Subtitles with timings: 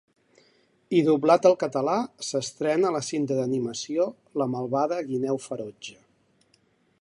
[0.99, 1.97] I doblat al català
[2.29, 4.09] s’estrena la cinta d’animació
[4.43, 5.97] La malvada guineu ferotge.